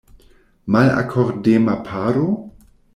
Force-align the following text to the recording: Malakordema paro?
Malakordema 0.75 1.77
paro? 1.91 2.27